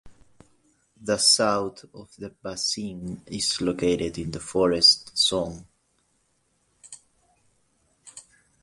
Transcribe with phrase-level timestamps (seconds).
[0.99, 5.67] The south of the basin is located in the forest zone.